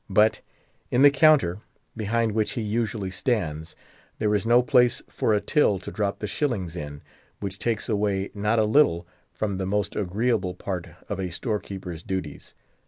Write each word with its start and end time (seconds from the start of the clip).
But 0.09 0.41
in 0.89 1.03
the 1.03 1.11
counter, 1.11 1.59
behind 1.95 2.31
which 2.31 2.53
he 2.53 2.61
usually 2.63 3.11
stands, 3.11 3.75
there 4.17 4.33
is 4.33 4.47
no 4.47 4.63
place 4.63 5.03
for 5.07 5.31
a 5.31 5.39
till 5.39 5.77
to 5.77 5.91
drop 5.91 6.17
the 6.17 6.25
shillings 6.25 6.75
in, 6.75 7.03
which 7.39 7.59
takes 7.59 7.87
away 7.87 8.31
not 8.33 8.57
a 8.57 8.63
little 8.63 9.05
from 9.31 9.59
the 9.59 9.67
most 9.67 9.95
agreeable 9.95 10.55
part 10.55 10.87
of 11.07 11.19
a 11.19 11.29
storekeeper's 11.29 12.01
duties. 12.01 12.55